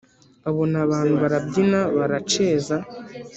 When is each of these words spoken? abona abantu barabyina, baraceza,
abona 0.49 0.77
abantu 0.85 1.13
barabyina, 1.23 1.79
baraceza, 1.97 2.75